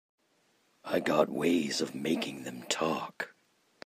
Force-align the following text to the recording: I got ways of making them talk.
I 0.83 0.99
got 0.99 1.29
ways 1.29 1.79
of 1.79 1.93
making 1.93 2.41
them 2.41 2.63
talk. 2.63 3.35